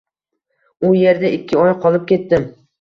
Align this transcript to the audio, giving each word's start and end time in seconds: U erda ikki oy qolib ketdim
U 0.87 0.91
erda 1.13 1.33
ikki 1.41 1.61
oy 1.67 1.77
qolib 1.87 2.11
ketdim 2.15 2.53